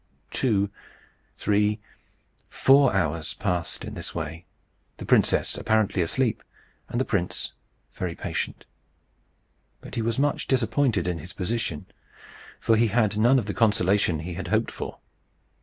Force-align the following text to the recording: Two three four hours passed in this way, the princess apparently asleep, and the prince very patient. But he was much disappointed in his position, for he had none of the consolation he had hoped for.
Two 0.31 0.71
three 1.37 1.79
four 2.49 2.91
hours 2.91 3.35
passed 3.35 3.85
in 3.85 3.93
this 3.93 4.15
way, 4.15 4.47
the 4.97 5.05
princess 5.05 5.55
apparently 5.55 6.01
asleep, 6.01 6.41
and 6.89 6.99
the 6.99 7.05
prince 7.05 7.53
very 7.93 8.15
patient. 8.15 8.65
But 9.79 9.93
he 9.93 10.01
was 10.01 10.17
much 10.17 10.47
disappointed 10.47 11.07
in 11.07 11.19
his 11.19 11.33
position, 11.33 11.85
for 12.59 12.75
he 12.77 12.87
had 12.87 13.15
none 13.15 13.37
of 13.37 13.45
the 13.45 13.53
consolation 13.53 14.21
he 14.21 14.33
had 14.33 14.47
hoped 14.47 14.71
for. 14.71 14.97